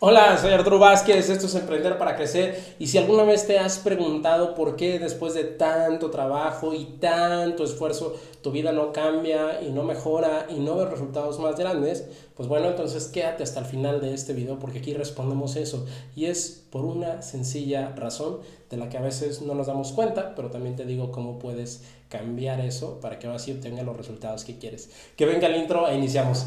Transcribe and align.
Hola, 0.00 0.38
soy 0.38 0.52
Arturo 0.52 0.78
Vázquez, 0.78 1.28
esto 1.28 1.46
es 1.46 1.56
Emprender 1.56 1.98
para 1.98 2.14
Crecer 2.14 2.76
y 2.78 2.86
si 2.86 2.98
alguna 2.98 3.24
vez 3.24 3.48
te 3.48 3.58
has 3.58 3.80
preguntado 3.80 4.54
por 4.54 4.76
qué 4.76 5.00
después 5.00 5.34
de 5.34 5.42
tanto 5.42 6.12
trabajo 6.12 6.72
y 6.72 6.84
tanto 7.00 7.64
esfuerzo 7.64 8.14
tu 8.40 8.52
vida 8.52 8.70
no 8.70 8.92
cambia 8.92 9.60
y 9.60 9.72
no 9.72 9.82
mejora 9.82 10.46
y 10.50 10.60
no 10.60 10.76
ves 10.76 10.88
resultados 10.88 11.40
más 11.40 11.56
grandes, 11.56 12.06
pues 12.36 12.48
bueno, 12.48 12.68
entonces 12.68 13.08
quédate 13.08 13.42
hasta 13.42 13.58
el 13.58 13.66
final 13.66 14.00
de 14.00 14.14
este 14.14 14.34
video 14.34 14.60
porque 14.60 14.78
aquí 14.78 14.94
respondemos 14.94 15.56
eso 15.56 15.84
y 16.14 16.26
es 16.26 16.64
por 16.70 16.84
una 16.84 17.20
sencilla 17.22 17.92
razón 17.96 18.38
de 18.70 18.76
la 18.76 18.88
que 18.88 18.98
a 18.98 19.02
veces 19.02 19.42
no 19.42 19.56
nos 19.56 19.66
damos 19.66 19.90
cuenta, 19.90 20.36
pero 20.36 20.48
también 20.52 20.76
te 20.76 20.84
digo 20.84 21.10
cómo 21.10 21.40
puedes 21.40 21.82
cambiar 22.08 22.60
eso 22.60 23.00
para 23.00 23.18
que 23.18 23.26
ahora 23.26 23.40
sí 23.40 23.50
obtengas 23.50 23.84
los 23.84 23.96
resultados 23.96 24.44
que 24.44 24.58
quieres. 24.58 24.90
Que 25.16 25.26
venga 25.26 25.48
el 25.48 25.56
intro 25.56 25.88
e 25.88 25.96
iniciamos. 25.96 26.46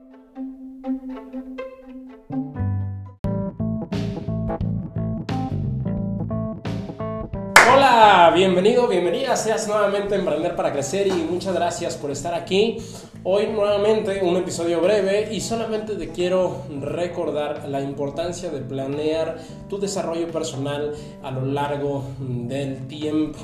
Bienvenido, 8.41 8.87
bienvenida, 8.87 9.37
seas 9.37 9.67
nuevamente 9.67 10.15
Emprender 10.15 10.55
para 10.55 10.73
Crecer 10.73 11.05
y 11.05 11.11
muchas 11.11 11.53
gracias 11.53 11.95
por 11.95 12.09
estar 12.09 12.33
aquí. 12.33 12.79
Hoy 13.23 13.45
nuevamente 13.45 14.19
un 14.23 14.35
episodio 14.35 14.81
breve 14.81 15.31
y 15.31 15.41
solamente 15.41 15.93
te 15.93 16.09
quiero 16.09 16.63
recordar 16.79 17.69
la 17.69 17.81
importancia 17.81 18.49
de 18.49 18.61
planear 18.61 19.37
tu 19.69 19.77
desarrollo 19.77 20.27
personal 20.31 20.91
a 21.21 21.29
lo 21.29 21.45
largo 21.45 22.03
del 22.17 22.87
tiempo. 22.87 23.37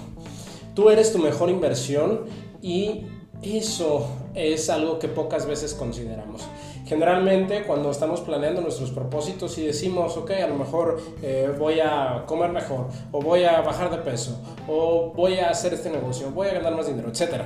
Tú 0.73 0.89
eres 0.89 1.13
tu 1.13 1.19
mejor 1.19 1.51
inversión 1.51 2.21
y 2.63 3.03
eso 3.41 4.07
es 4.33 4.69
algo 4.69 4.99
que 4.99 5.07
pocas 5.07 5.45
veces 5.45 5.73
consideramos. 5.73 6.43
Generalmente 6.85 7.63
cuando 7.63 7.91
estamos 7.91 8.21
planeando 8.21 8.61
nuestros 8.61 8.91
propósitos 8.91 9.57
y 9.57 9.65
decimos, 9.65 10.15
ok, 10.15 10.31
a 10.31 10.47
lo 10.47 10.55
mejor 10.55 11.01
eh, 11.21 11.53
voy 11.57 11.79
a 11.81 12.23
comer 12.25 12.51
mejor, 12.51 12.87
o 13.11 13.21
voy 13.21 13.43
a 13.43 13.61
bajar 13.61 13.91
de 13.91 13.97
peso, 13.97 14.39
o 14.67 15.11
voy 15.13 15.39
a 15.39 15.49
hacer 15.49 15.73
este 15.73 15.89
negocio, 15.89 16.31
voy 16.31 16.47
a 16.47 16.53
ganar 16.53 16.75
más 16.75 16.87
dinero, 16.87 17.09
etc. 17.09 17.41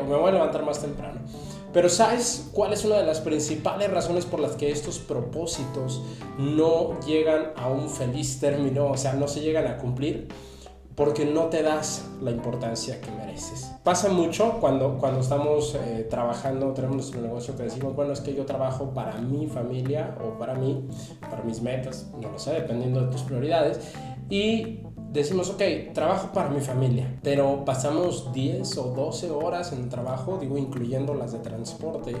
O 0.00 0.04
me 0.04 0.16
voy 0.16 0.30
a 0.30 0.32
levantar 0.32 0.64
más 0.64 0.80
temprano. 0.80 1.20
Pero 1.72 1.90
¿sabes 1.90 2.48
cuál 2.52 2.72
es 2.72 2.86
una 2.86 2.96
de 2.96 3.04
las 3.04 3.20
principales 3.20 3.90
razones 3.90 4.24
por 4.24 4.40
las 4.40 4.52
que 4.52 4.70
estos 4.70 4.98
propósitos 4.98 6.00
no 6.38 6.98
llegan 7.00 7.52
a 7.56 7.68
un 7.68 7.90
feliz 7.90 8.40
término, 8.40 8.86
o 8.86 8.96
sea, 8.96 9.12
no 9.12 9.28
se 9.28 9.40
llegan 9.40 9.66
a 9.66 9.76
cumplir? 9.76 10.28
Porque 10.96 11.26
no 11.26 11.44
te 11.44 11.62
das 11.62 12.06
la 12.22 12.30
importancia 12.30 13.00
que 13.00 13.10
mereces. 13.10 13.70
Pasa 13.84 14.08
mucho 14.08 14.58
cuando, 14.60 14.96
cuando 14.98 15.20
estamos 15.20 15.74
eh, 15.74 16.06
trabajando, 16.08 16.72
tenemos 16.72 16.96
nuestro 16.96 17.20
negocio 17.20 17.54
que 17.54 17.64
decimos, 17.64 17.94
bueno, 17.94 18.14
es 18.14 18.20
que 18.20 18.34
yo 18.34 18.46
trabajo 18.46 18.94
para 18.94 19.18
mi 19.18 19.46
familia 19.46 20.16
o 20.24 20.38
para 20.38 20.54
mí, 20.54 20.88
para 21.20 21.42
mis 21.42 21.60
metas, 21.60 22.10
no 22.20 22.30
lo 22.30 22.38
sé, 22.38 22.54
dependiendo 22.54 23.02
de 23.02 23.12
tus 23.12 23.22
prioridades. 23.22 23.92
Y 24.30 24.80
decimos, 25.12 25.50
ok, 25.50 25.62
trabajo 25.92 26.32
para 26.32 26.50
mi 26.50 26.60
familia, 26.60 27.18
pero 27.22 27.64
pasamos 27.64 28.32
10 28.32 28.78
o 28.78 28.94
12 28.94 29.30
horas 29.30 29.72
en 29.72 29.82
el 29.82 29.88
trabajo, 29.88 30.38
digo, 30.38 30.58
incluyendo 30.58 31.14
las 31.14 31.32
de 31.32 31.38
transporte, 31.38 32.14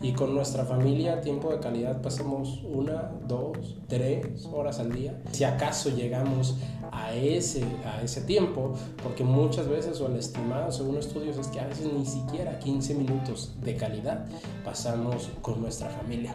y 0.00 0.12
con 0.12 0.34
nuestra 0.34 0.64
familia, 0.64 1.20
tiempo 1.20 1.50
de 1.50 1.60
calidad, 1.60 2.00
pasamos 2.00 2.62
una, 2.64 3.12
dos, 3.26 3.76
tres 3.88 4.46
horas 4.52 4.78
al 4.80 4.92
día. 4.92 5.20
Si 5.32 5.44
acaso 5.44 5.90
llegamos 5.90 6.56
a 6.98 7.14
ese, 7.14 7.64
a 7.84 8.02
ese 8.02 8.22
tiempo, 8.22 8.74
porque 9.02 9.24
muchas 9.24 9.68
veces, 9.68 10.00
o 10.00 10.06
el 10.06 10.16
estimado 10.16 10.72
según 10.72 10.98
estudios, 10.98 11.36
es 11.38 11.46
que 11.48 11.60
a 11.60 11.66
veces 11.66 11.92
ni 11.92 12.04
siquiera 12.04 12.58
15 12.58 12.94
minutos 12.94 13.54
de 13.62 13.76
calidad 13.76 14.26
pasamos 14.64 15.30
con 15.42 15.60
nuestra 15.60 15.88
familia. 15.90 16.34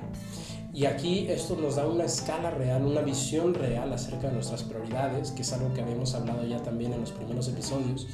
Y 0.74 0.86
aquí 0.86 1.28
esto 1.30 1.56
nos 1.56 1.76
da 1.76 1.86
una 1.86 2.06
escala 2.06 2.50
real, 2.50 2.84
una 2.84 3.02
visión 3.02 3.54
real 3.54 3.94
acerca 3.94 4.28
de 4.28 4.34
nuestras 4.34 4.64
prioridades, 4.64 5.32
que 5.32 5.44
es 5.44 5.54
algo 5.54 5.72
que 5.74 5.82
habíamos 5.82 6.16
hablado 6.16 6.46
ya 6.48 6.58
también 6.64 6.94
en 6.94 7.02
los 7.02 7.12
primeros 7.12 7.48
episodios. 7.48 8.08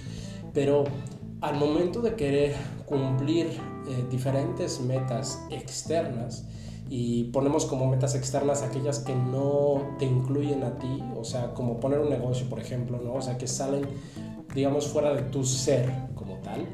Pero 0.54 0.84
al 1.40 1.56
momento 1.56 2.02
de 2.02 2.16
querer 2.16 2.56
cumplir 2.86 3.48
eh, 3.48 4.06
diferentes 4.12 4.81
metas 4.81 5.40
externas, 5.50 6.44
y 6.89 7.25
ponemos 7.25 7.66
como 7.66 7.88
metas 7.88 8.16
externas 8.16 8.63
aquellas 8.63 9.00
que 9.00 9.16
no 9.16 9.95
te 10.00 10.05
incluyen 10.05 10.63
a 10.63 10.77
ti, 10.77 11.03
o 11.16 11.23
sea, 11.23 11.53
como 11.53 11.79
poner 11.79 12.00
un 12.00 12.09
negocio, 12.09 12.50
por 12.50 12.59
ejemplo, 12.59 13.00
¿no? 13.03 13.13
O 13.13 13.22
sea, 13.22 13.38
que 13.38 13.47
salen, 13.47 13.85
digamos, 14.55 14.88
fuera 14.88 15.13
de 15.13 15.22
tu 15.23 15.44
ser 15.44 15.91
como 16.16 16.35
tal. 16.38 16.67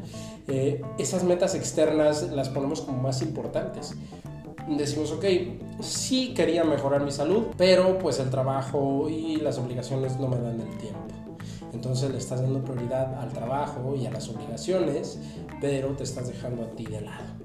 Eh, 0.48 0.82
esas 0.98 1.24
metas 1.24 1.56
externas 1.56 2.24
las 2.32 2.50
ponemos 2.50 2.82
como 2.82 3.02
más 3.02 3.22
importantes 3.22 3.96
decimos, 4.68 5.12
ok, 5.12 5.26
sí 5.82 6.34
quería 6.34 6.64
mejorar 6.64 7.04
mi 7.04 7.12
salud, 7.12 7.48
pero 7.58 8.00
pues 8.00 8.20
el 8.20 8.30
trabajo 8.30 9.08
y 9.10 9.38
las 9.38 9.58
obligaciones 9.58 10.20
no 10.20 10.28
me 10.28 10.38
dan 10.38 10.60
el 10.60 10.78
tiempo. 10.78 11.00
Entonces 11.74 12.10
le 12.12 12.18
estás 12.18 12.42
dando 12.42 12.64
prioridad 12.64 13.20
al 13.20 13.32
trabajo 13.32 13.96
y 13.96 14.06
a 14.06 14.12
las 14.12 14.28
obligaciones, 14.30 15.20
pero 15.62 15.90
te 15.90 16.04
estás 16.04 16.28
dejando 16.28 16.64
a 16.64 16.68
ti 16.72 16.86
de 16.86 17.02
lado. 17.02 17.45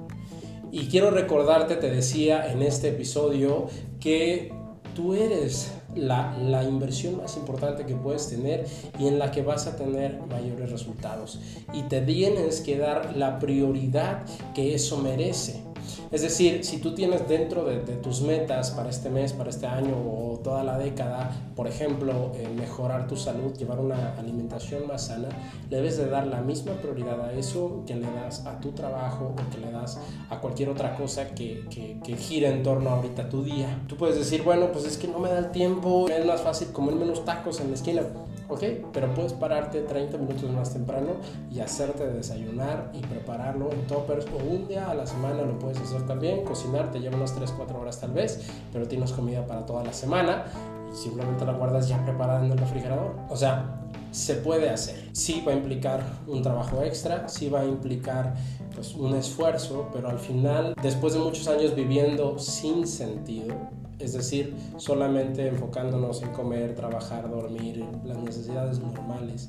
Y 0.72 0.86
quiero 0.86 1.10
recordarte, 1.10 1.76
te 1.76 1.90
decía 1.90 2.50
en 2.52 2.62
este 2.62 2.88
episodio, 2.88 3.68
que 3.98 4.52
tú 4.94 5.14
eres 5.14 5.72
la, 5.96 6.36
la, 6.38 6.62
inversión 6.62 7.16
más 7.16 7.36
importante 7.36 7.84
que 7.84 7.94
puedes 7.96 8.28
tener 8.28 8.66
y 8.98 9.08
en 9.08 9.18
la 9.18 9.30
que 9.30 9.42
vas 9.42 9.66
a 9.66 9.76
tener 9.76 10.20
mayores 10.28 10.70
resultados. 10.70 11.40
Y 11.72 11.82
te 11.82 12.00
tienes 12.00 12.60
que 12.60 12.78
dar 12.78 13.16
la 13.16 13.38
prioridad 13.38 14.24
que 14.54 14.74
eso 14.74 14.98
merece. 14.98 15.69
Es 16.10 16.22
decir, 16.22 16.64
si 16.64 16.78
tú 16.78 16.94
tienes 16.94 17.28
dentro 17.28 17.64
de, 17.64 17.80
tus 18.00 18.22
metas 18.22 18.70
para 18.70 18.90
este 18.90 19.10
mes, 19.10 19.32
para 19.32 19.50
este 19.50 19.66
año 19.66 19.94
o 19.94 20.38
toda 20.42 20.64
la 20.64 20.78
década, 20.78 21.30
por 21.56 21.66
ejemplo, 21.66 22.32
eh, 22.34 22.48
mejorar 22.54 23.06
tu 23.06 23.16
salud, 23.16 23.52
llevar 23.56 23.78
una 23.80 24.14
alimentación 24.18 24.86
más 24.86 25.06
sana, 25.06 25.28
debes 25.68 25.96
de 25.96 26.06
dar 26.06 26.26
la 26.26 26.40
misma 26.40 26.72
prioridad 26.74 27.20
a 27.20 27.32
eso 27.32 27.82
que 27.86 27.94
le 27.94 28.10
das 28.10 28.46
a 28.46 28.60
tu 28.60 28.72
trabajo 28.72 29.34
o 29.34 29.50
que 29.50 29.58
le 29.58 29.70
das 29.70 29.98
a 30.28 30.40
cualquier 30.40 30.68
otra 30.68 30.94
cosa 30.94 31.34
que, 31.34 31.64
que, 31.70 32.16
gire 32.16 32.48
en 32.48 32.62
torno 32.62 32.90
ahorita 32.90 33.22
a 33.22 33.28
tu 33.28 33.42
día. 33.42 33.82
Tú 33.88 33.96
puedes 33.96 34.16
decir, 34.16 34.42
bueno, 34.42 34.72
pues 34.72 34.84
es 34.84 34.98
que 34.98 35.08
no 35.08 35.18
me 35.18 35.28
da 35.28 35.38
el 35.38 35.50
tiempo, 35.50 36.08
es 36.08 36.24
más 36.26 36.42
fácil 36.42 36.68
comer 36.68 36.94
menos 36.94 37.24
tacos 37.24 37.60
en 37.60 37.68
la 37.68 37.74
esquina. 37.74 38.02
Ok, 38.50 38.64
pero 38.92 39.14
puedes 39.14 39.32
pararte 39.32 39.82
30 39.82 40.18
minutos 40.18 40.50
más 40.50 40.72
temprano 40.72 41.10
y 41.52 41.60
hacerte 41.60 42.04
desayunar 42.08 42.90
y 42.92 42.98
prepararlo 42.98 43.70
en 43.70 43.86
toppers 43.86 44.26
o 44.26 44.38
un 44.44 44.66
día 44.66 44.90
a 44.90 44.94
la 44.94 45.06
semana 45.06 45.42
lo 45.42 45.56
puedes 45.56 45.78
hacer 45.78 46.04
también. 46.04 46.44
Cocinar 46.44 46.90
te 46.90 46.98
lleva 46.98 47.16
unas 47.16 47.32
3-4 47.38 47.80
horas 47.80 48.00
tal 48.00 48.10
vez, 48.10 48.50
pero 48.72 48.88
tienes 48.88 49.12
comida 49.12 49.46
para 49.46 49.64
toda 49.64 49.84
la 49.84 49.92
semana 49.92 50.46
y 50.92 50.96
simplemente 50.96 51.44
la 51.44 51.52
guardas 51.52 51.88
ya 51.88 52.04
preparada 52.04 52.44
en 52.44 52.50
el 52.50 52.58
refrigerador. 52.58 53.14
O 53.28 53.36
sea, 53.36 53.80
se 54.10 54.34
puede 54.34 54.68
hacer. 54.68 55.10
Sí 55.12 55.44
va 55.46 55.52
a 55.52 55.54
implicar 55.54 56.02
un 56.26 56.42
trabajo 56.42 56.82
extra, 56.82 57.28
sí 57.28 57.48
va 57.48 57.60
a 57.60 57.64
implicar 57.64 58.34
pues, 58.74 58.96
un 58.96 59.14
esfuerzo, 59.14 59.88
pero 59.92 60.08
al 60.08 60.18
final, 60.18 60.74
después 60.82 61.14
de 61.14 61.20
muchos 61.20 61.46
años 61.46 61.76
viviendo 61.76 62.36
sin 62.40 62.88
sentido, 62.88 63.54
es 64.00 64.12
decir, 64.12 64.54
solamente 64.76 65.46
enfocándonos 65.46 66.22
en 66.22 66.30
comer, 66.30 66.74
trabajar, 66.74 67.30
dormir, 67.30 67.84
las 68.04 68.18
necesidades 68.18 68.78
normales 68.80 69.48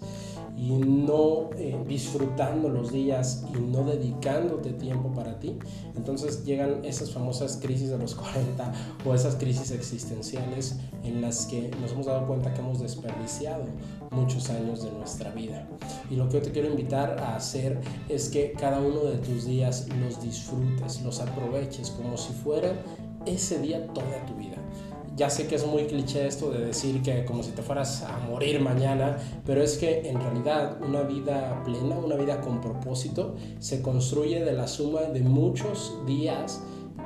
y 0.58 0.72
no 0.72 1.50
eh, 1.58 1.78
disfrutando 1.88 2.70
los 2.70 2.92
días 2.92 3.46
y 3.54 3.60
no 3.60 3.84
dedicándote 3.84 4.74
tiempo 4.74 5.12
para 5.14 5.40
ti, 5.40 5.58
entonces 5.96 6.44
llegan 6.46 6.84
esas 6.84 7.12
famosas 7.12 7.58
crisis 7.62 7.90
de 7.90 7.98
los 7.98 8.16
40 8.22 8.72
o 9.06 9.14
esas 9.14 9.36
crisis 9.36 9.72
existenciales 9.72 10.80
en 11.04 11.22
las 11.22 11.46
que 11.46 11.72
nos 11.82 11.92
hemos 11.94 12.06
dado 12.06 12.28
cuenta 12.28 12.54
que 12.54 12.60
hemos 12.60 12.80
desperdiciado 12.80 13.64
muchos 14.12 14.50
años 14.50 14.84
de 14.84 14.92
nuestra 14.92 15.32
vida. 15.32 15.68
Y 16.10 16.16
lo 16.16 16.28
que 16.28 16.36
yo 16.36 16.42
te 16.42 16.52
quiero 16.52 16.70
invitar 16.70 17.18
a 17.20 17.36
hacer 17.36 17.80
es 18.10 18.30
que 18.30 18.52
cada 18.52 18.80
uno 18.80 19.04
de 19.06 19.18
tus 19.18 19.46
días 19.46 19.88
los 20.00 20.22
disfrutes, 20.22 21.02
los 21.02 21.20
aproveches 21.22 21.90
como 21.92 22.18
si 22.18 22.34
fueran 22.34 22.76
ese 23.26 23.60
día 23.60 23.88
toda 23.88 24.26
tu 24.26 24.36
vida. 24.36 24.58
Ya 25.16 25.30
sé 25.30 25.46
que 25.46 25.56
es 25.56 25.68
muy 25.68 25.84
cliché 25.86 26.26
esto 26.26 26.52
de 26.52 26.66
decir 26.66 27.02
que 27.02 27.26
como 27.26 27.44
si 27.44 27.52
te 27.52 27.62
fueras 27.62 28.02
a 28.04 28.18
morir 28.20 28.62
mañana, 28.62 29.18
pero 29.46 29.62
es 29.62 29.78
que 29.78 30.10
en 30.10 30.20
realidad 30.20 30.78
una 30.82 31.02
vida 31.02 31.62
plena, 31.64 31.98
una 31.98 32.16
vida 32.16 32.40
con 32.42 32.62
propósito, 32.62 33.36
se 33.60 33.82
construye 33.82 34.44
de 34.44 34.54
la 34.54 34.68
suma 34.68 35.02
de 35.02 35.20
muchos 35.22 35.98
días 36.08 36.64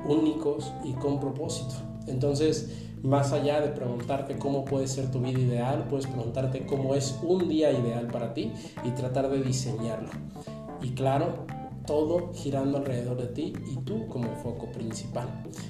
únicos 0.08 0.72
y 0.84 0.94
con 0.94 1.20
propósito. 1.20 1.74
Entonces, 2.08 2.70
más 3.02 3.34
allá 3.34 3.62
de 3.62 3.70
preguntarte 3.70 4.38
cómo 4.38 4.66
puede 4.66 4.88
ser 4.88 5.12
tu 5.12 5.20
vida 5.20 5.40
ideal, 5.40 5.86
puedes 5.90 6.08
preguntarte 6.08 6.66
cómo 6.66 6.96
es 6.96 7.18
un 7.24 7.50
día 7.50 7.72
ideal 7.72 8.08
para 8.08 8.34
ti 8.34 8.52
y 8.84 8.92
tratar 8.92 9.30
de 9.30 9.42
diseñarlo. 9.42 10.10
Y 10.82 10.92
claro, 10.92 11.46
todo 11.86 12.32
girando 12.34 12.78
alrededor 12.78 13.18
de 13.18 13.28
ti 13.28 13.54
y 13.68 13.78
tú 13.78 14.08
como 14.08 14.36
foco 14.36 14.72
principal. 14.72 15.28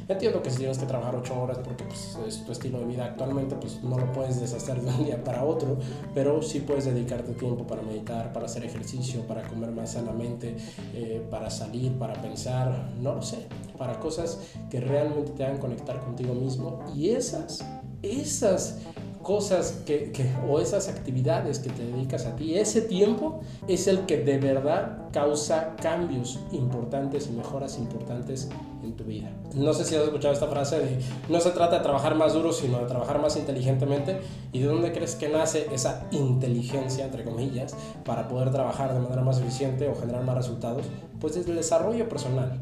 Entiendo 0.07 0.41
que 0.41 0.49
si 0.49 0.57
tienes 0.57 0.77
que 0.77 0.85
trabajar 0.85 1.15
8 1.15 1.41
horas 1.41 1.59
porque 1.63 1.83
pues, 1.83 2.17
es 2.27 2.45
tu 2.45 2.51
estilo 2.51 2.79
de 2.79 2.85
vida 2.85 3.05
actualmente, 3.05 3.55
pues 3.55 3.83
no 3.83 3.97
lo 3.97 4.11
puedes 4.11 4.39
deshacer 4.39 4.81
de 4.81 4.89
un 4.89 5.05
día 5.05 5.23
para 5.23 5.43
otro, 5.43 5.77
pero 6.13 6.41
sí 6.41 6.59
puedes 6.61 6.85
dedicarte 6.85 7.33
tiempo 7.33 7.65
para 7.65 7.81
meditar, 7.81 8.31
para 8.33 8.45
hacer 8.45 8.65
ejercicio, 8.65 9.21
para 9.27 9.47
comer 9.47 9.71
más 9.71 9.91
sanamente, 9.93 10.55
eh, 10.93 11.25
para 11.29 11.49
salir, 11.49 11.93
para 11.97 12.13
pensar, 12.21 12.93
no 13.01 13.15
lo 13.15 13.21
sé, 13.21 13.47
para 13.77 13.99
cosas 13.99 14.39
que 14.69 14.79
realmente 14.79 15.31
te 15.31 15.43
hagan 15.43 15.57
conectar 15.57 15.99
contigo 16.01 16.33
mismo 16.33 16.83
y 16.95 17.09
esas, 17.09 17.65
esas 18.01 18.79
cosas 19.25 19.81
que, 19.87 20.13
o 20.47 20.59
esas 20.59 20.87
actividades 20.87 21.57
que 21.57 21.71
te 21.71 21.83
dedicas 21.83 22.27
a 22.27 22.35
ti, 22.35 22.55
ese 22.59 22.81
tiempo 22.81 23.41
es 23.67 23.87
el 23.87 24.05
que 24.05 24.17
de 24.17 24.37
verdad 24.37 25.09
causa 25.11 25.75
cambios 25.81 26.39
importantes 26.51 27.27
y 27.27 27.31
mejoras 27.31 27.79
importantes 27.79 28.49
en 28.83 28.93
tu 28.95 29.03
vida. 29.03 29.31
No 29.55 29.73
sé 29.73 29.83
si 29.83 29.95
has 29.95 30.03
escuchado 30.03 30.31
esta 30.31 30.45
frase 30.45 30.79
de 30.79 30.99
no 31.27 31.39
se 31.39 31.49
trata 31.49 31.77
de 31.77 31.81
trabajar 31.81 32.13
más 32.13 32.33
duro, 32.33 32.53
sino 32.53 32.77
de 32.77 32.85
trabajar 32.85 33.19
más 33.19 33.35
inteligentemente. 33.35 34.19
¿Y 34.53 34.59
de 34.59 34.67
dónde 34.67 34.91
crees 34.91 35.15
que 35.15 35.27
nace 35.27 35.67
esa 35.73 36.05
inteligencia, 36.11 37.05
entre 37.05 37.23
comillas, 37.23 37.75
para 38.05 38.27
poder 38.27 38.51
trabajar 38.51 38.93
de 38.93 38.99
manera 38.99 39.23
más 39.23 39.39
eficiente 39.39 39.89
o 39.89 39.95
generar 39.95 40.23
más 40.23 40.35
resultados? 40.35 40.85
Pues 41.19 41.33
desde 41.33 41.49
el 41.49 41.57
desarrollo 41.57 42.07
personal 42.07 42.59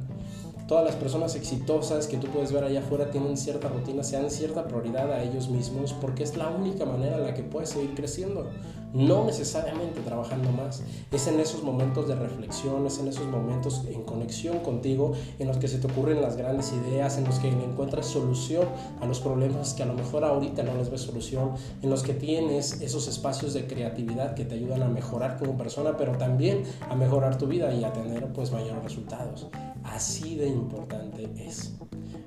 todas 0.73 0.85
las 0.85 0.95
personas 0.95 1.35
exitosas 1.35 2.07
que 2.07 2.17
tú 2.17 2.25
puedes 2.29 2.51
ver 2.51 2.63
allá 2.63 2.79
afuera 2.79 3.11
tienen 3.11 3.37
cierta 3.37 3.67
rutina, 3.67 4.03
se 4.03 4.15
dan 4.15 4.31
cierta 4.31 4.67
prioridad 4.67 5.13
a 5.13 5.21
ellos 5.21 5.47
mismos 5.47 5.93
porque 5.93 6.23
es 6.23 6.35
la 6.35 6.49
única 6.49 6.83
manera 6.83 7.17
en 7.17 7.25
la 7.25 7.35
que 7.35 7.43
puedes 7.43 7.69
seguir 7.69 7.93
creciendo. 7.93 8.49
No 8.91 9.23
necesariamente 9.23 10.01
trabajando 10.01 10.51
más. 10.51 10.83
Es 11.11 11.27
en 11.27 11.39
esos 11.39 11.63
momentos 11.63 12.07
de 12.07 12.15
reflexión, 12.15 12.87
es 12.87 12.97
en 12.97 13.07
esos 13.07 13.27
momentos 13.27 13.83
en 13.87 14.03
conexión 14.03 14.59
contigo, 14.59 15.13
en 15.37 15.47
los 15.47 15.57
que 15.57 15.67
se 15.67 15.77
te 15.77 15.85
ocurren 15.85 16.21
las 16.21 16.37
grandes 16.37 16.73
ideas, 16.73 17.19
en 17.19 17.25
los 17.25 17.37
que 17.37 17.49
encuentras 17.49 18.07
solución 18.07 18.67
a 18.99 19.05
los 19.05 19.19
problemas 19.19 19.75
que 19.75 19.83
a 19.83 19.87
lo 19.87 19.93
mejor 19.93 20.23
ahorita 20.23 20.63
no 20.63 20.75
les 20.75 20.89
ves 20.89 21.01
solución, 21.01 21.51
en 21.83 21.89
los 21.91 22.01
que 22.01 22.13
tienes 22.13 22.81
esos 22.81 23.07
espacios 23.07 23.53
de 23.53 23.67
creatividad 23.67 24.33
que 24.33 24.45
te 24.45 24.55
ayudan 24.55 24.81
a 24.81 24.87
mejorar 24.87 25.37
como 25.37 25.55
persona, 25.55 25.97
pero 25.97 26.13
también 26.17 26.63
a 26.89 26.95
mejorar 26.95 27.37
tu 27.37 27.45
vida 27.45 27.71
y 27.73 27.83
a 27.83 27.93
tener 27.93 28.31
pues 28.33 28.51
mayores 28.51 28.83
resultados. 28.83 29.47
Así 29.83 30.35
de 30.37 30.47
importante 30.63 31.29
es. 31.37 31.73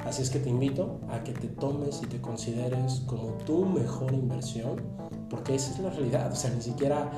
Así 0.04 0.22
es 0.22 0.30
que 0.30 0.38
te 0.38 0.50
invito 0.50 1.00
a 1.10 1.24
que 1.24 1.32
te 1.32 1.48
tomes 1.48 2.00
y 2.02 2.06
te 2.06 2.20
consideres 2.20 3.02
como 3.06 3.32
tu 3.44 3.64
mejor 3.64 4.12
inversión, 4.12 4.80
porque 5.28 5.54
esa 5.54 5.72
es 5.72 5.80
la 5.80 5.90
realidad, 5.90 6.30
o 6.30 6.36
sea, 6.36 6.50
ni 6.50 6.62
siquiera 6.62 7.10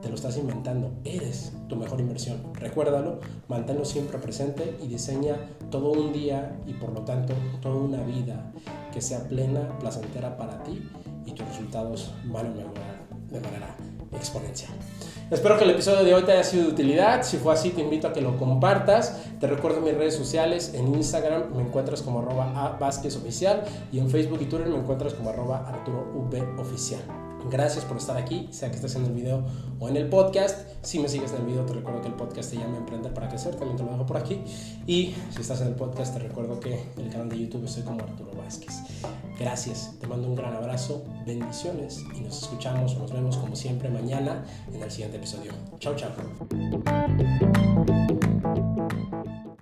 te 0.00 0.08
lo 0.08 0.14
estás 0.14 0.36
inventando, 0.36 0.92
eres 1.04 1.52
tu 1.68 1.76
mejor 1.76 2.00
inversión. 2.00 2.42
Recuérdalo, 2.54 3.20
manténlo 3.48 3.84
siempre 3.84 4.18
presente 4.18 4.76
y 4.82 4.86
diseña 4.86 5.36
todo 5.70 5.90
un 5.90 6.12
día 6.12 6.56
y 6.66 6.74
por 6.74 6.92
lo 6.92 7.02
tanto 7.02 7.34
toda 7.60 7.76
una 7.76 8.02
vida 8.02 8.52
que 8.92 9.00
sea 9.00 9.26
plena, 9.28 9.76
placentera 9.80 10.36
para 10.36 10.62
ti 10.62 10.88
y 11.26 11.32
tus 11.32 11.46
resultados 11.48 12.14
van 12.26 12.46
a 12.46 12.50
mejorar 12.50 13.08
de 13.30 13.40
manera 13.40 13.76
exponencial. 14.12 14.72
Espero 15.30 15.58
que 15.58 15.64
el 15.64 15.70
episodio 15.70 16.04
de 16.04 16.14
hoy 16.14 16.22
te 16.22 16.32
haya 16.32 16.42
sido 16.42 16.64
de 16.64 16.70
utilidad. 16.70 17.22
Si 17.22 17.36
fue 17.36 17.52
así, 17.52 17.68
te 17.68 17.82
invito 17.82 18.08
a 18.08 18.14
que 18.14 18.22
lo 18.22 18.38
compartas. 18.38 19.20
Te 19.38 19.46
recuerdo 19.46 19.82
mis 19.82 19.94
redes 19.94 20.14
sociales. 20.14 20.72
En 20.72 20.94
Instagram 20.94 21.54
me 21.54 21.60
encuentras 21.60 22.00
como 22.00 22.20
arroba 22.20 22.46
a 22.54 22.78
Oficial 22.80 23.62
y 23.92 23.98
en 23.98 24.08
Facebook 24.08 24.38
y 24.40 24.46
Twitter 24.46 24.68
me 24.68 24.78
encuentras 24.78 25.12
como 25.12 25.28
arroba 25.28 25.68
Arturo 25.68 26.10
v 26.14 26.42
Oficial. 26.58 27.27
Gracias 27.50 27.84
por 27.84 27.96
estar 27.96 28.16
aquí, 28.16 28.48
sea 28.50 28.70
que 28.70 28.76
estés 28.76 28.96
en 28.96 29.04
el 29.06 29.12
video 29.12 29.44
o 29.78 29.88
en 29.88 29.96
el 29.96 30.08
podcast. 30.08 30.68
Si 30.82 30.98
me 30.98 31.08
sigues 31.08 31.32
en 31.32 31.38
el 31.38 31.46
video, 31.46 31.64
te 31.64 31.74
recuerdo 31.74 32.02
que 32.02 32.08
el 32.08 32.14
podcast 32.14 32.50
se 32.50 32.56
llama 32.56 32.76
Emprender 32.76 33.12
para 33.14 33.28
Crecer, 33.28 33.54
también 33.54 33.76
te 33.76 33.84
lo 33.84 33.92
dejo 33.92 34.06
por 34.06 34.16
aquí. 34.16 34.40
Y 34.86 35.14
si 35.30 35.40
estás 35.40 35.60
en 35.60 35.68
el 35.68 35.74
podcast, 35.74 36.14
te 36.14 36.20
recuerdo 36.20 36.60
que 36.60 36.84
el 36.96 37.10
canal 37.10 37.28
de 37.28 37.38
YouTube 37.38 37.64
estoy 37.64 37.82
como 37.84 38.02
Arturo 38.02 38.32
Vázquez. 38.36 38.74
Gracias, 39.38 39.94
te 40.00 40.06
mando 40.06 40.28
un 40.28 40.34
gran 40.34 40.54
abrazo, 40.54 41.04
bendiciones 41.24 42.04
y 42.16 42.20
nos 42.20 42.42
escuchamos 42.42 42.96
o 42.96 42.98
nos 43.00 43.12
vemos 43.12 43.36
como 43.36 43.54
siempre 43.54 43.88
mañana 43.88 44.44
en 44.72 44.82
el 44.82 44.90
siguiente 44.90 45.16
episodio. 45.18 45.52
Chao, 45.78 45.94
chao. 45.94 46.12